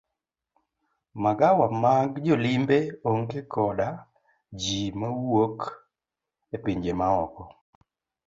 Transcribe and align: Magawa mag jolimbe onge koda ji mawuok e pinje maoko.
Magawa 1.23 1.65
mag 1.83 2.09
jolimbe 2.25 2.77
onge 3.09 3.39
koda 3.53 3.87
ji 4.59 4.79
mawuok 4.99 5.57
e 6.55 6.57
pinje 6.63 6.91
maoko. 6.99 7.41